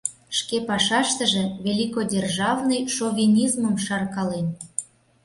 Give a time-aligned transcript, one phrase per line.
[0.37, 4.47] Шке пашаштыже великодержавный шовинизмым шаркален.